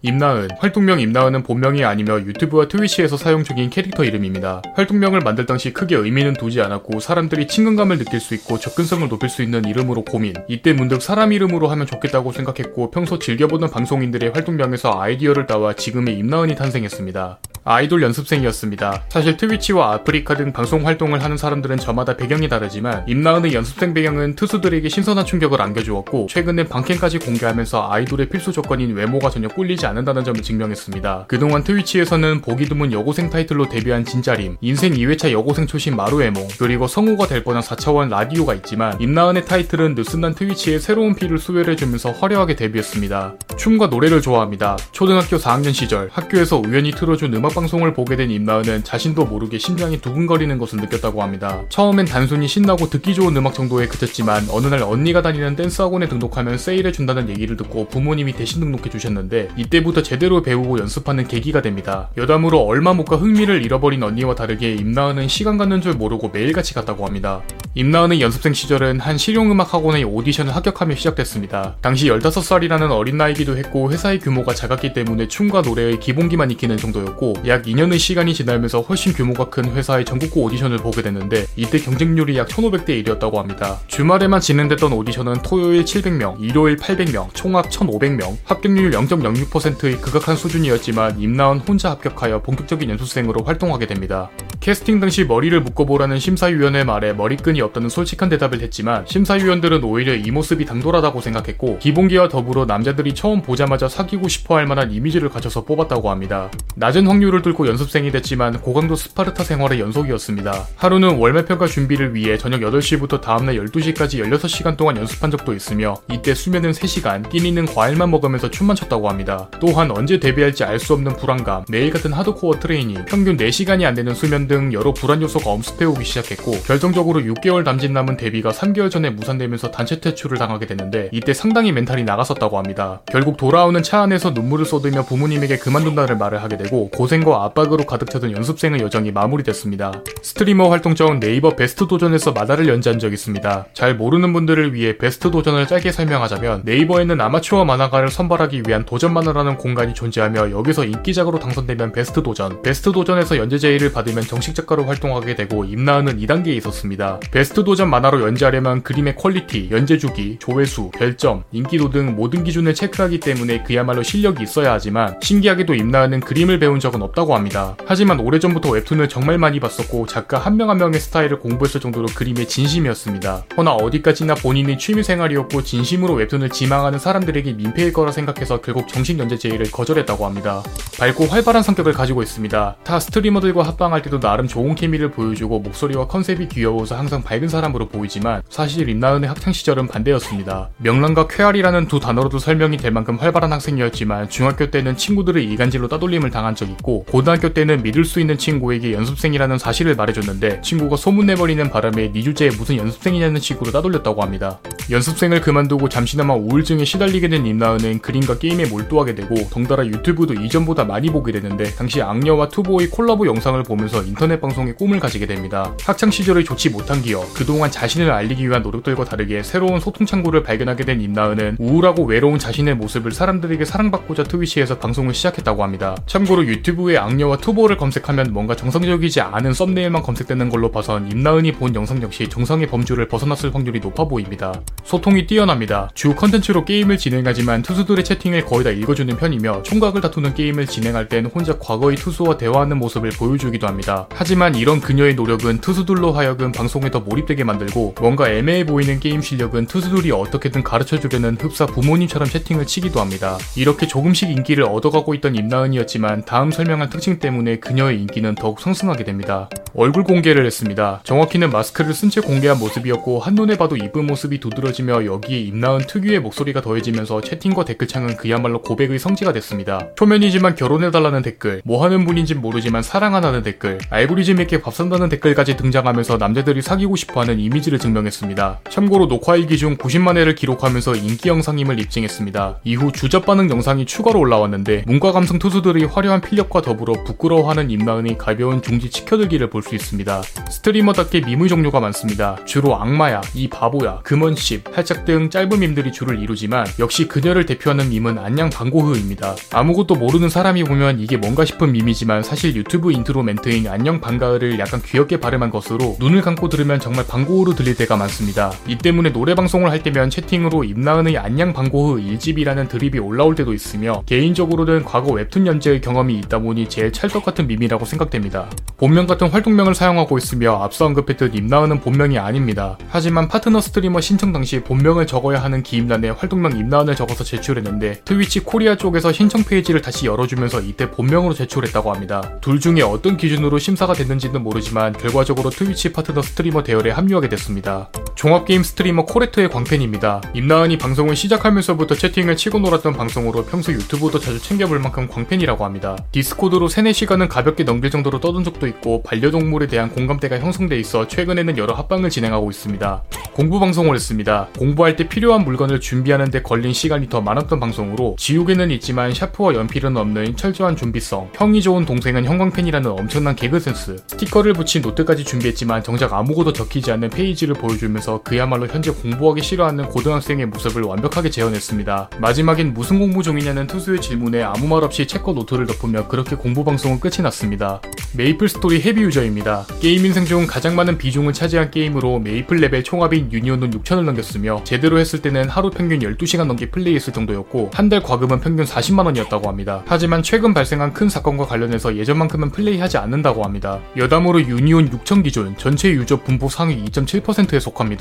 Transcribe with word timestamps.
임나은, 0.00 0.48
활동명 0.58 1.00
임나은은 1.00 1.42
본명이 1.42 1.84
아니며 1.84 2.20
유튜브와 2.20 2.68
트위치에서 2.68 3.16
사용 3.16 3.42
중인 3.42 3.68
캐릭터 3.68 4.04
이름입니다. 4.04 4.62
활동명을 4.76 5.20
만들 5.20 5.44
당시 5.44 5.72
크게 5.72 5.96
의미는 5.96 6.34
두지 6.34 6.60
않았고 6.60 7.00
사람들이 7.00 7.48
친근감을 7.48 7.98
느낄 7.98 8.20
수 8.20 8.34
있고 8.34 8.58
접근성을 8.58 9.08
높일 9.08 9.28
수 9.28 9.42
있는 9.42 9.64
이름으로 9.64 10.04
고민. 10.04 10.34
이때 10.46 10.72
문득 10.72 11.02
사람 11.02 11.32
이름으로 11.32 11.66
하면 11.66 11.84
좋겠다고 11.84 12.30
생각했고 12.30 12.92
평소 12.92 13.18
즐겨보는 13.18 13.70
방송인들의 13.70 14.30
활동명에서 14.30 15.00
아이디어를 15.00 15.46
따와 15.46 15.72
지금의 15.74 16.16
임나은이 16.16 16.54
탄생했습니다. 16.54 17.40
아이돌 17.70 18.02
연습생이었습니다. 18.02 19.04
사실 19.10 19.36
트위치와 19.36 19.92
아프리카 19.92 20.34
등 20.34 20.54
방송 20.54 20.86
활동을 20.86 21.22
하는 21.22 21.36
사람들은 21.36 21.76
저마다 21.76 22.16
배경이 22.16 22.48
다르지만 22.48 23.04
임나은의 23.06 23.52
연습생 23.52 23.92
배경은 23.92 24.36
트수들에게 24.36 24.88
신선한 24.88 25.26
충격을 25.26 25.60
안겨주었고 25.60 26.28
최근엔 26.30 26.68
방캠까지 26.68 27.18
공개하면서 27.18 27.90
아이돌의 27.90 28.30
필수 28.30 28.52
조건인 28.52 28.94
외모가 28.96 29.28
전혀 29.28 29.48
꿀리지 29.48 29.84
않는다는 29.84 30.24
점을 30.24 30.40
증명했습니다. 30.40 31.26
그동안 31.28 31.62
트위치에서는 31.62 32.40
보기 32.40 32.64
드문 32.64 32.90
여고생 32.90 33.28
타이틀로 33.28 33.68
데뷔한 33.68 34.06
진자림, 34.06 34.56
인생 34.62 34.94
2회차 34.94 35.30
여고생 35.30 35.66
출신 35.66 35.94
마루에몽, 35.94 36.48
그리고 36.58 36.86
성우가 36.86 37.26
될 37.26 37.44
뻔한 37.44 37.62
4차원 37.62 38.08
라디오가 38.08 38.54
있지만 38.54 38.98
임나은의 38.98 39.44
타이틀은 39.44 39.94
느슨한 39.94 40.34
트위치에 40.34 40.78
새로운 40.78 41.14
피를 41.14 41.36
수혈해주면서 41.36 42.12
화려하게 42.12 42.56
데뷔했습니다. 42.56 43.34
춤과 43.58 43.88
노래를 43.88 44.22
좋아합니다. 44.22 44.78
초등학교 44.92 45.36
4학년 45.36 45.74
시절 45.74 46.08
학교에서 46.10 46.56
우연히 46.56 46.92
틀어준 46.92 47.34
음악 47.34 47.57
방송을 47.58 47.92
보게 47.92 48.14
된 48.14 48.30
임나은은 48.30 48.84
자신도 48.84 49.24
모르게 49.24 49.58
심장이 49.58 50.00
두근거리는 50.00 50.56
것을 50.58 50.78
느꼈다고 50.78 51.22
합니다. 51.24 51.62
처음엔 51.70 52.06
단순히 52.06 52.46
신나고 52.46 52.88
듣기 52.88 53.14
좋은 53.14 53.36
음악 53.36 53.52
정도에 53.52 53.88
그쳤지만 53.88 54.46
어느 54.50 54.68
날 54.68 54.82
언니가 54.82 55.22
다니는 55.22 55.56
댄스 55.56 55.82
학원에 55.82 56.06
등록하면 56.08 56.56
세일해 56.56 56.92
준다는 56.92 57.28
얘기를 57.28 57.56
듣고 57.56 57.88
부모님이 57.88 58.34
대신 58.34 58.60
등록해 58.60 58.90
주셨는데 58.90 59.48
이때부터 59.56 60.04
제대로 60.04 60.40
배우고 60.40 60.78
연습하는 60.78 61.26
계기가 61.26 61.62
됩니다. 61.62 62.10
여담으로 62.16 62.60
얼마 62.60 62.92
못 62.94 63.08
가 63.08 63.16
흥미를 63.16 63.64
잃어버린 63.64 64.02
언니와 64.02 64.34
다르게 64.34 64.74
임나은은 64.74 65.28
시간 65.28 65.56
가는 65.56 65.80
줄 65.80 65.94
모르고 65.94 66.28
매일같이 66.28 66.74
갔다고 66.74 67.06
합니다. 67.06 67.40
임나은의 67.74 68.20
연습생 68.20 68.52
시절은 68.52 69.00
한 69.00 69.16
실용음악 69.16 69.72
학원의 69.72 70.04
오디션을 70.04 70.54
합격하며 70.54 70.94
시작됐습니다. 70.94 71.76
당시 71.80 72.08
15살이라는 72.08 72.90
어린 72.90 73.16
나이기도 73.16 73.56
했고 73.56 73.90
회사의 73.90 74.18
규모가 74.18 74.52
작았기 74.52 74.92
때문에 74.92 75.26
춤과 75.28 75.62
노래의 75.62 76.00
기본기만 76.00 76.50
익히는 76.50 76.76
정도였고 76.76 77.36
약 77.48 77.62
2년의 77.62 77.98
시간이 77.98 78.34
지나면서 78.34 78.82
훨씬 78.82 79.14
규모가 79.14 79.48
큰 79.48 79.64
회사의 79.72 80.04
전국구 80.04 80.42
오디션을 80.42 80.78
보게 80.78 81.00
됐는데 81.00 81.46
이때 81.56 81.78
경쟁률이 81.78 82.36
약 82.36 82.48
1500대 82.48 83.02
1이었다고 83.02 83.36
합니다. 83.36 83.80
주말에만 83.86 84.40
진행됐던 84.40 84.92
오디션은 84.92 85.42
토요일 85.42 85.84
700명, 85.84 86.40
일요일 86.40 86.76
800명, 86.76 87.32
총합 87.32 87.70
1500명, 87.70 88.36
합격률 88.44 88.90
0.06%의 88.90 90.00
극악한 90.00 90.36
수준이었지만 90.36 91.20
임나은 91.20 91.60
혼자 91.60 91.90
합격하여 91.90 92.42
본격적인 92.42 92.90
연수생으로 92.90 93.44
활동하게 93.44 93.86
됩니다. 93.86 94.28
캐스팅 94.60 95.00
당시 95.00 95.24
머리를 95.24 95.58
묶어보라는 95.62 96.18
심사위원의 96.18 96.84
말에 96.84 97.12
머리끈이 97.14 97.60
없다는 97.62 97.88
솔직한 97.88 98.28
대답을 98.28 98.60
했지만 98.60 99.06
심사위원들은 99.06 99.84
오히려 99.84 100.14
이 100.14 100.30
모습이 100.30 100.66
당돌하다고 100.66 101.20
생각했고 101.20 101.78
기본기와 101.78 102.28
더불어 102.28 102.66
남자들이 102.66 103.14
처음 103.14 103.40
보자마자 103.40 103.88
사귀고 103.88 104.28
싶어 104.28 104.56
할 104.56 104.66
만한 104.66 104.90
이미지를 104.90 105.28
가져서 105.28 105.64
뽑았다고 105.64 106.10
합니다. 106.10 106.50
낮은 106.74 107.06
확률 107.06 107.27
을 107.34 107.42
뚫고 107.42 107.66
연습생이 107.68 108.10
됐지만 108.10 108.60
고강도 108.60 108.96
스파르타 108.96 109.44
생활의 109.44 109.80
연속이었습니다. 109.80 110.66
하루는 110.76 111.18
월말평가 111.18 111.66
준비를 111.66 112.14
위해 112.14 112.38
저녁 112.38 112.60
8시부터 112.60 113.20
다음날 113.20 113.56
12시까지 113.56 114.22
16시간 114.24 114.76
동안 114.76 114.96
연습한 114.96 115.30
적도 115.30 115.52
있으며 115.54 115.94
이때 116.10 116.34
수면은 116.34 116.70
3시간, 116.72 117.28
끼니는 117.28 117.66
과일만 117.66 118.10
먹으면서 118.10 118.50
춤만 118.50 118.76
췄다고 118.76 119.08
합니다. 119.08 119.48
또한 119.60 119.90
언제 119.90 120.18
데뷔할지 120.18 120.64
알 120.64 120.78
수 120.78 120.92
없는 120.92 121.16
불안감, 121.16 121.64
매일 121.68 121.90
같은 121.90 122.12
하드코어 122.12 122.60
트레이닝, 122.60 123.04
평균 123.06 123.36
4시간이 123.36 123.84
안 123.84 123.94
되는 123.94 124.14
수면 124.14 124.46
등 124.46 124.72
여러 124.72 124.92
불안 124.94 125.20
요소가 125.20 125.50
엄습해오기 125.50 126.04
시작했고 126.04 126.52
결정적으로 126.62 127.20
6개월 127.20 127.64
남짓 127.64 127.90
남은 127.90 128.16
데뷔가 128.16 128.50
3개월 128.50 128.90
전에 128.90 129.10
무산되면서 129.10 129.70
단체 129.72 130.00
퇴출을 130.00 130.38
당하게 130.38 130.66
되는데 130.66 131.08
이때 131.12 131.34
상당히 131.34 131.72
멘탈이 131.72 132.04
나갔었다고 132.04 132.56
합니다. 132.58 133.00
결국 133.06 133.36
돌아오는 133.36 133.82
차 133.82 134.02
안에서 134.02 134.30
눈물을 134.30 134.64
쏟으며 134.64 135.04
부모님에게 135.04 135.58
그만둔다는 135.58 136.16
말을 136.18 136.42
하게 136.42 136.56
되고 136.56 136.88
고생 136.90 137.17
과 137.24 137.44
압박으로 137.44 137.84
가득 137.84 138.10
차던 138.10 138.32
연습생의 138.32 138.80
여정이 138.80 139.12
마무리됐습니다. 139.12 139.92
스트리머 140.22 140.68
활동 140.68 140.94
전 140.94 141.20
네이버 141.20 141.56
베스트 141.56 141.86
도전에서 141.86 142.32
만화를 142.32 142.68
연재한 142.68 142.98
적이 142.98 143.14
있습니다. 143.14 143.66
잘 143.72 143.96
모르는 143.96 144.32
분들을 144.32 144.74
위해 144.74 144.96
베스트 144.98 145.30
도전을 145.30 145.66
짧게 145.66 145.92
설명하자면 145.92 146.62
네이버에는 146.64 147.20
아마추어 147.20 147.64
만화가를 147.64 148.08
선발하기 148.08 148.62
위한 148.66 148.84
도전 148.84 149.12
만화라는 149.12 149.56
공간이 149.56 149.94
존재하며 149.94 150.50
여기서 150.50 150.84
인기작으로 150.84 151.38
당선되면 151.38 151.92
베스트 151.92 152.22
도전, 152.22 152.62
베스트 152.62 152.92
도전에서 152.92 153.36
연재 153.36 153.58
제의를 153.58 153.92
받으면 153.92 154.22
정식 154.22 154.54
작가로 154.54 154.84
활동하게 154.84 155.34
되고 155.34 155.64
임나은은 155.64 156.18
2단계에 156.18 156.56
있었습니다. 156.56 157.20
베스트 157.30 157.64
도전 157.64 157.90
만화로 157.90 158.22
연재하려면 158.22 158.82
그림의 158.82 159.16
퀄리티, 159.16 159.68
연재 159.70 159.98
주기, 159.98 160.36
조회수, 160.38 160.90
별점, 160.92 161.44
인기도 161.52 161.90
등 161.90 162.14
모든 162.14 162.44
기준을 162.44 162.74
체크하기 162.74 163.20
때문에 163.20 163.62
그야말로 163.62 164.02
실력이 164.02 164.42
있어야 164.42 164.72
하지만 164.72 165.18
신기하게도 165.22 165.74
임나은은 165.74 166.20
그림을 166.20 166.58
배운 166.58 166.80
적은 166.80 167.02
없다고 167.08 167.34
합니다. 167.34 167.76
하지만 167.86 168.20
오래전부터 168.20 168.70
웹툰을 168.70 169.08
정말 169.08 169.38
많이 169.38 169.60
봤었고 169.60 170.06
작가 170.06 170.38
한 170.38 170.56
명 170.56 170.68
한 170.70 170.76
명의 170.78 171.00
스타일을 171.00 171.38
공부했을 171.38 171.80
정도로 171.80 172.08
그림에 172.14 172.44
진심이었습니다. 172.46 173.44
허나 173.56 173.72
어디까지나 173.74 174.34
본인의 174.34 174.76
취미생활이었고 174.78 175.62
진심으로 175.62 176.14
웹툰을 176.14 176.50
지망하는 176.50 176.98
사람들에게 176.98 177.52
민폐일 177.54 177.92
거라 177.92 178.12
생각해서 178.12 178.60
결국 178.60 178.86
정식 178.88 179.18
연재 179.18 179.38
제의를 179.38 179.70
거절했다고 179.70 180.26
합니다. 180.26 180.62
밝고 180.98 181.26
활발한 181.26 181.62
성격을 181.62 181.92
가지고 181.92 182.22
있습니다. 182.22 182.76
타 182.84 183.00
스트리머들과 183.00 183.62
합방할 183.62 184.02
때도 184.02 184.20
나름 184.20 184.46
좋은 184.46 184.74
케미를 184.74 185.10
보여주고 185.10 185.60
목소리와 185.60 186.06
컨셉이 186.08 186.48
귀여워서 186.48 186.96
항상 186.96 187.22
밝은 187.22 187.48
사람으로 187.48 187.88
보이지만 187.88 188.42
사실 188.50 188.88
임나은의 188.88 189.28
학창 189.28 189.52
시절은 189.52 189.88
반대였습니다. 189.88 190.70
명랑과 190.78 191.28
쾌활이라는 191.28 191.88
두 191.88 192.00
단어로도 192.00 192.38
설명이 192.38 192.76
될 192.76 192.90
만큼 192.90 193.16
활발한 193.16 193.52
학생이었지만 193.52 194.28
중학교 194.28 194.70
때는 194.70 194.96
친구들의 194.96 195.44
이간질로 195.44 195.88
따돌림을 195.88 196.30
당한 196.30 196.54
적 196.54 196.68
있고 196.68 196.97
고등학교 197.04 197.52
때는 197.52 197.82
믿을 197.82 198.04
수 198.04 198.20
있는 198.20 198.38
친구에게 198.38 198.92
연습생이라는 198.92 199.58
사실을 199.58 199.94
말해줬는데 199.96 200.60
친구가 200.62 200.96
소문내버리는 200.96 201.70
바람에 201.70 202.12
네 202.12 202.22
주제에 202.22 202.50
무슨 202.50 202.76
연습생이냐는 202.76 203.40
식으로 203.40 203.70
따돌렸다고 203.70 204.22
합니다. 204.22 204.58
연습생을 204.90 205.40
그만두고 205.40 205.88
잠시나마 205.88 206.34
우울증에 206.34 206.84
시달리게 206.84 207.28
된 207.28 207.46
임나은은 207.46 208.00
그림과 208.00 208.38
게임에 208.38 208.66
몰두하게 208.66 209.14
되고 209.14 209.34
덩달아 209.50 209.86
유튜브도 209.86 210.34
이전보다 210.34 210.84
많이 210.84 211.10
보게 211.10 211.32
되는데 211.32 211.64
당시 211.74 212.00
악녀와 212.00 212.48
투보의 212.48 212.88
콜라보 212.88 213.26
영상을 213.26 213.62
보면서 213.62 214.02
인터넷 214.02 214.40
방송의 214.40 214.76
꿈을 214.76 214.98
가지게 214.98 215.26
됩니다. 215.26 215.74
학창 215.82 216.10
시절을 216.10 216.44
좋지 216.44 216.70
못한 216.70 217.02
기억, 217.02 217.32
그동안 217.34 217.70
자신을 217.70 218.10
알리기 218.10 218.48
위한 218.48 218.62
노력들과 218.62 219.04
다르게 219.04 219.42
새로운 219.42 219.80
소통 219.80 220.06
창구를 220.06 220.42
발견하게 220.42 220.84
된 220.84 221.00
임나은은 221.00 221.56
우울하고 221.58 222.04
외로운 222.04 222.38
자신의 222.38 222.76
모습을 222.76 223.12
사람들에게 223.12 223.64
사랑받고자 223.64 224.24
트위치에서 224.24 224.78
방송을 224.78 225.14
시작했다고 225.14 225.62
합니다. 225.62 225.96
참고로 226.06 226.46
유튜브 226.46 226.87
에 226.90 226.96
악녀와 226.96 227.38
투보를 227.38 227.76
검색하면 227.76 228.32
뭔가 228.32 228.56
정상적이지 228.56 229.20
않은 229.20 229.52
썸네일만 229.52 230.02
검색되는 230.02 230.48
걸로 230.48 230.70
봐선 230.70 231.10
임나은이 231.10 231.52
본 231.52 231.74
영상 231.74 232.00
역시 232.02 232.28
정상의 232.28 232.66
범주를 232.68 233.08
벗어났을 233.08 233.54
확률이 233.54 233.80
높아 233.80 234.04
보입니다. 234.04 234.52
소통이 234.84 235.26
뛰어납니다. 235.26 235.90
주 235.94 236.14
컨텐츠로 236.14 236.64
게임을 236.64 236.96
진행하지만 236.96 237.62
트수들의 237.62 238.04
채팅을 238.04 238.46
거의 238.46 238.64
다 238.64 238.70
읽어주는 238.70 239.14
편이며 239.16 239.62
총각을 239.64 240.00
다투는 240.00 240.34
게임을 240.34 240.66
진행할 240.66 241.08
땐 241.08 241.26
혼자 241.26 241.58
과거의 241.58 241.96
트수와 241.96 242.38
대화하는 242.38 242.78
모습을 242.78 243.10
보여주기도 243.10 243.66
합니다. 243.66 244.06
하지만 244.14 244.54
이런 244.54 244.80
그녀의 244.80 245.14
노력은 245.14 245.60
트수들로 245.60 246.12
하여금 246.12 246.52
방송에 246.52 246.90
더 246.90 247.00
몰입되게 247.00 247.44
만들고 247.44 247.96
뭔가 248.00 248.30
애매해 248.30 248.64
보이는 248.64 248.98
게임 248.98 249.20
실력은 249.20 249.66
트수들이 249.66 250.10
어떻게든 250.12 250.62
가르쳐주려는 250.62 251.36
흡사 251.38 251.66
부모님처럼 251.66 252.28
채팅을 252.28 252.66
치기도 252.66 253.00
합니다. 253.00 253.36
이렇게 253.56 253.86
조금씩 253.86 254.30
인기를 254.30 254.64
얻어가고 254.64 255.14
있던 255.14 255.34
임나은이었지만 255.34 256.24
다음 256.24 256.50
설명 256.50 256.77
한 256.80 256.90
특징 256.90 257.18
때문에 257.18 257.56
그녀의 257.56 258.00
인기는 258.00 258.34
더욱 258.34 258.60
상승하게 258.60 259.04
됩니다. 259.04 259.48
얼굴 259.74 260.04
공개를 260.04 260.44
했습니다. 260.46 261.00
정확히는 261.04 261.50
마스크를 261.50 261.94
쓴 261.94 262.08
채 262.08 262.20
공개한 262.20 262.58
모습이었고 262.58 263.20
한눈에 263.20 263.58
봐도 263.58 263.76
이쁜 263.76 264.06
모습이 264.06 264.40
두드러지며 264.40 265.04
여기에 265.04 265.40
임나은 265.40 265.80
특유의 265.86 266.20
목소리가 266.20 266.62
더해지면서 266.62 267.20
채팅과 267.20 267.64
댓글창은 267.66 268.16
그야말로 268.16 268.62
고백의 268.62 268.98
성지가 268.98 269.32
됐습니다. 269.34 269.88
초면이지만 269.96 270.54
결혼해달라는 270.54 271.22
댓글, 271.22 271.60
뭐 271.64 271.84
하는 271.84 272.06
분인진 272.06 272.40
모르지만 272.40 272.82
사랑한다는 272.82 273.42
댓글, 273.42 273.78
알고리즘 273.90 274.40
님께 274.40 274.62
밥 274.62 274.74
산다는 274.74 275.08
댓글까지 275.10 275.56
등장하면서 275.58 276.16
남자들이 276.16 276.62
사귀고 276.62 276.96
싶어하는 276.96 277.38
이미지를 277.38 277.78
증명했습니다. 277.78 278.60
참고로 278.70 279.06
녹화일기 279.06 279.58
중 279.58 279.76
90만 279.76 280.16
회를 280.16 280.34
기록하면서 280.34 280.94
인기 280.96 281.28
영상임을 281.28 281.78
입증했습니다. 281.80 282.60
이후 282.64 282.90
주접 282.92 283.26
반응 283.26 283.50
영상이 283.50 283.84
추가로 283.84 284.18
올라왔는데 284.18 284.84
문과 284.86 285.12
감성 285.12 285.38
트수들의 285.38 285.84
화려한 285.86 286.20
필력과 286.22 286.62
더불어 286.68 286.92
부끄러워하는 287.02 287.70
임나은의 287.70 288.18
가벼운 288.18 288.60
중지 288.60 288.90
치켜들기를 288.90 289.48
볼 289.48 289.62
수 289.62 289.74
있습니다. 289.74 290.22
스트리머답게 290.50 291.20
밈의 291.22 291.48
종류가 291.48 291.80
많습니다. 291.80 292.38
주로 292.44 292.76
악마야, 292.76 293.20
이 293.34 293.48
바보야, 293.48 294.00
금원씹, 294.02 294.64
살짝 294.74 295.04
등 295.04 295.30
짧은 295.30 295.58
밈들이 295.58 295.92
주를 295.92 296.18
이루지만 296.20 296.66
역시 296.78 297.08
그녀를 297.08 297.44
대표하는 297.46 297.88
밈은 297.88 298.18
안녕 298.18 298.50
반고흐입니다. 298.50 299.34
아무것도 299.52 299.94
모르는 299.96 300.28
사람이 300.28 300.64
보면 300.64 301.00
이게 301.00 301.16
뭔가 301.16 301.44
싶은 301.44 301.72
밈이지만 301.72 302.22
사실 302.22 302.54
유튜브 302.54 302.92
인트로 302.92 303.22
멘트인 303.22 303.66
안녕 303.68 304.00
방가흐를 304.00 304.58
약간 304.58 304.80
귀엽게 304.82 305.20
발음한 305.20 305.50
것으로 305.50 305.96
눈을 305.98 306.20
감고 306.20 306.48
들으면 306.48 306.80
정말 306.80 307.06
반고흐로 307.06 307.54
들릴 307.54 307.76
때가 307.76 307.96
많습니다. 307.96 308.52
이 308.66 308.76
때문에 308.76 309.12
노래 309.12 309.34
방송을 309.34 309.70
할 309.70 309.82
때면 309.82 310.10
채팅으로 310.10 310.64
임나은의 310.64 311.16
안녕 311.18 311.52
반고흐 311.52 312.00
1집이라는 312.02 312.68
드립이 312.68 312.98
올라올 312.98 313.34
때도 313.34 313.54
있으며 313.54 314.02
개인적으로는 314.06 314.84
과거 314.84 315.12
웹툰 315.12 315.46
연재의 315.46 315.80
경험이 315.80 316.18
있다 316.18 316.38
보니 316.38 316.57
제일 316.66 316.90
찰떡 316.90 317.24
같은 317.24 317.46
밈이라고 317.46 317.84
생각됩니다. 317.84 318.48
본명 318.78 319.06
같은 319.06 319.28
활동명을 319.28 319.74
사용하고 319.74 320.16
있으며 320.16 320.62
앞서 320.62 320.86
언급했듯 320.86 321.34
임나은은 321.34 321.80
본명이 321.80 322.18
아닙니다. 322.18 322.78
하지만 322.88 323.28
파트너 323.28 323.60
스트리머 323.60 324.00
신청 324.00 324.32
당시 324.32 324.60
본명을 324.60 325.06
적어야 325.06 325.42
하는 325.42 325.62
기입란에 325.62 326.10
활동명 326.10 326.56
임나은을 326.56 326.96
적어서 326.96 327.22
제출했는데 327.24 328.00
트위치 328.04 328.40
코리아 328.40 328.76
쪽에서 328.76 329.12
신청 329.12 329.44
페이지를 329.44 329.82
다시 329.82 330.06
열어주면서 330.06 330.62
이때 330.62 330.90
본명으로 330.90 331.34
제출했다고 331.34 331.92
합니다. 331.92 332.22
둘 332.40 332.58
중에 332.58 332.80
어떤 332.80 333.16
기준으로 333.16 333.58
심사가 333.58 333.92
됐는지는 333.92 334.42
모르지만 334.42 334.92
결과적으로 334.94 335.50
트위치 335.50 335.92
파트너 335.92 336.22
스트리머 336.22 336.62
대열에 336.62 336.90
합류하게 336.90 337.28
됐습니다. 337.28 337.90
종합게임 338.18 338.64
스트리머 338.64 339.04
코레트의 339.04 339.48
광팬입니다. 339.48 340.20
임나은이 340.34 340.76
방송을 340.76 341.14
시작하면서부터 341.14 341.94
채팅을 341.94 342.36
치고 342.36 342.58
놀았던 342.58 342.94
방송으로 342.94 343.44
평소 343.44 343.72
유튜브도 343.72 344.18
자주 344.18 344.42
챙겨볼 344.42 344.80
만큼 344.80 345.06
광팬이라고 345.06 345.64
합니다. 345.64 345.96
디스코드로 346.10 346.66
3, 346.66 346.86
4시간은 346.86 347.28
가볍게 347.28 347.62
넘길 347.62 347.92
정도로 347.92 348.18
떠든 348.18 348.42
적도 348.42 348.66
있고 348.66 349.04
반려동물에 349.04 349.68
대한 349.68 349.88
공감대가 349.90 350.40
형성돼 350.40 350.80
있어 350.80 351.06
최근에는 351.06 351.58
여러 351.58 351.74
합방을 351.74 352.10
진행하고 352.10 352.50
있습니다. 352.50 353.04
공부 353.34 353.60
방송을 353.60 353.94
했습니다. 353.94 354.48
공부할 354.58 354.96
때 354.96 355.08
필요한 355.08 355.44
물건을 355.44 355.78
준비하는데 355.78 356.42
걸린 356.42 356.72
시간이 356.72 357.08
더 357.08 357.20
많았던 357.20 357.60
방송으로 357.60 358.16
지우개는 358.18 358.72
있지만 358.72 359.14
샤프와 359.14 359.54
연필은 359.54 359.96
없는 359.96 360.34
철저한 360.34 360.74
준비성, 360.74 361.30
형이 361.34 361.62
좋은 361.62 361.84
동생은 361.84 362.24
형광펜이라는 362.24 362.90
엄청난 362.90 363.36
개그 363.36 363.60
센스, 363.60 363.96
스티커를 364.08 364.54
붙인 364.54 364.82
노트까지 364.82 365.22
준비했지만 365.22 365.84
정작 365.84 366.14
아무것도 366.14 366.52
적히지 366.52 366.90
않는 366.90 367.10
페이지를 367.10 367.54
보여주면서 367.54 368.07
그야말로 368.16 368.66
현재 368.66 368.90
공부하기 368.90 369.42
싫어하는 369.42 369.88
고등학생의 369.90 370.46
모습을 370.46 370.82
완벽하게 370.82 371.28
재현했습니다. 371.30 372.10
마지막엔 372.18 372.72
무슨 372.72 372.98
공부 372.98 373.22
중이냐는 373.22 373.66
트수의 373.66 374.00
질문에 374.00 374.42
아무 374.42 374.66
말 374.66 374.82
없이 374.82 375.06
체커 375.06 375.32
노트를 375.32 375.66
덮으며 375.66 376.08
그렇게 376.08 376.34
공부 376.36 376.64
방송은 376.64 377.00
끝이 377.00 377.16
났습니다. 377.22 377.82
메이플 378.16 378.48
스토리 378.48 378.80
헤비 378.80 379.02
유저입니다. 379.02 379.66
게임 379.80 380.06
인생 380.06 380.24
중 380.24 380.46
가장 380.46 380.74
많은 380.76 380.96
비중을 380.96 381.34
차지한 381.34 381.70
게임으로 381.70 382.20
메이플 382.20 382.56
레벨 382.56 382.82
총합인 382.82 383.30
유니온은 383.32 383.70
6천을 383.72 384.04
넘겼으며 384.04 384.62
제대로 384.64 384.98
했을 384.98 385.20
때는 385.20 385.48
하루 385.50 385.68
평균 385.70 385.98
12시간 385.98 386.46
넘게 386.46 386.70
플레이했을 386.70 387.12
정도였고 387.12 387.70
한 387.74 387.88
달 387.88 388.02
과금은 388.02 388.40
평균 388.40 388.66
40만 388.66 389.06
원이었다고 389.06 389.48
합니다. 389.48 389.82
하지만 389.86 390.22
최근 390.22 390.52
발생한 390.52 390.92
큰 390.92 391.08
사건과 391.08 391.46
관련해서 391.46 391.96
예전만큼은 391.96 392.50
플레이하지 392.50 392.98
않는다고 392.98 393.42
합니다. 393.44 393.80
여담으로 393.96 394.42
유니온 394.42 394.90
6천 394.90 395.24
기준 395.24 395.56
전체 395.56 395.90
유저 395.90 396.22
분포 396.22 396.50
상위 396.50 396.84
2.7%에 396.84 397.58
속합니다. 397.60 397.97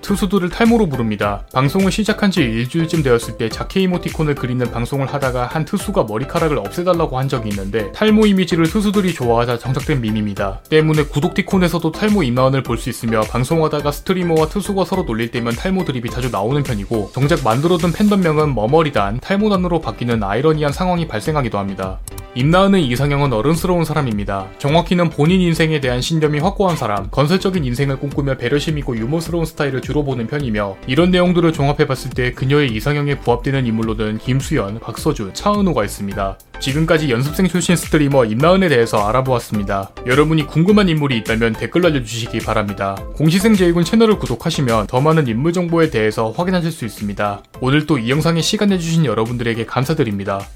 투수들을 0.00 0.48
탈모로 0.48 0.88
부릅니다. 0.88 1.44
방송을 1.52 1.90
시작한 1.90 2.30
지 2.30 2.40
일주일쯤 2.40 3.02
되었을 3.02 3.36
때 3.36 3.48
자케 3.48 3.80
이모티콘을 3.80 4.34
그리는 4.36 4.70
방송을 4.70 5.12
하다가 5.12 5.46
한 5.46 5.64
투수가 5.64 6.04
머리카락을 6.04 6.58
없애달라고 6.58 7.18
한 7.18 7.28
적이 7.28 7.50
있는데 7.50 7.92
탈모 7.92 8.26
이미지를 8.26 8.66
투수들이 8.66 9.12
좋아하자 9.12 9.58
정착된 9.58 10.00
밈입니다. 10.00 10.60
때문에 10.70 11.04
구독티콘에서도 11.04 11.92
탈모 11.92 12.22
임나원을 12.22 12.62
볼 12.62 12.78
수 12.78 12.88
있으며 12.90 13.22
방송하다가 13.22 13.90
스트리머와 13.90 14.48
투수가 14.48 14.84
서로 14.84 15.02
놀릴 15.02 15.32
때면 15.32 15.54
탈모 15.54 15.84
드립이 15.84 16.10
자주 16.10 16.30
나오는 16.30 16.62
편이고 16.62 17.10
정작 17.12 17.42
만들어둔 17.42 17.92
팬덤명은 17.92 18.54
머머리단 18.54 19.18
탈모단으로 19.18 19.80
바뀌는 19.80 20.22
아이러니한 20.22 20.72
상황이 20.72 21.08
발생하기도 21.08 21.58
합니다. 21.58 21.98
임나은의 22.34 22.86
이상형은 22.86 23.32
어른스러운 23.32 23.84
사람입니다. 23.84 24.46
정확히는 24.58 25.10
본인 25.10 25.40
인생에 25.40 25.80
대한 25.80 26.00
신념이 26.00 26.38
확고한 26.38 26.76
사람, 26.76 27.10
건설적인 27.10 27.64
인생을 27.64 27.98
꿈꾸며 27.98 28.36
배려심 28.36 28.78
있고 28.78 28.96
유머스러운 28.96 29.37
스타일을 29.44 29.80
주로 29.82 30.02
보는 30.04 30.26
편이며 30.26 30.76
이런 30.86 31.10
내용들을 31.10 31.52
종합해봤을 31.52 32.10
때 32.10 32.32
그녀의 32.32 32.70
이상형에 32.72 33.20
부합되는 33.20 33.66
인물로는 33.66 34.18
김수현, 34.18 34.80
박서준, 34.80 35.34
차은우가 35.34 35.84
있습니다. 35.84 36.38
지금까지 36.60 37.10
연습생 37.10 37.46
출신 37.46 37.76
스트리머 37.76 38.24
임나은에 38.24 38.68
대해서 38.68 39.06
알아보았습니다. 39.06 39.90
여러분이 40.06 40.46
궁금한 40.46 40.88
인물이 40.88 41.16
있다면 41.18 41.52
댓글 41.52 41.82
날려주시기 41.82 42.40
바랍니다. 42.40 42.96
공시생 43.14 43.54
제이군 43.54 43.84
채널을 43.84 44.18
구독하시면 44.18 44.88
더 44.88 45.00
많은 45.00 45.28
인물 45.28 45.52
정보에 45.52 45.90
대해서 45.90 46.30
확인하실 46.32 46.72
수 46.72 46.84
있습니다. 46.84 47.42
오늘 47.60 47.86
또 47.86 47.98
이 47.98 48.10
영상에 48.10 48.40
시간 48.40 48.68
내주신 48.68 49.04
여러분들에게 49.04 49.66
감사드립니다. 49.66 50.40